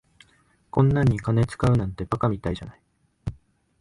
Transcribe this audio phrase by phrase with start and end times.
[0.71, 2.81] こんなんに金使うなんて馬鹿みたいじゃない。